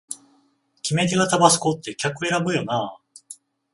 [0.81, 3.01] 決め手がタバスコって客選ぶよなあ